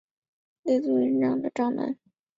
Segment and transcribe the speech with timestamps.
[0.03, 0.79] 足利
[1.19, 1.95] 政氏的长男。